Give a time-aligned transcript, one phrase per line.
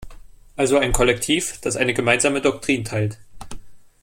[0.55, 3.19] Also ein Kollektiv, das eine gemeinsame Doktrin teilt.